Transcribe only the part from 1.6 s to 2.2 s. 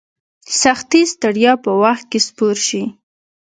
په وخت کې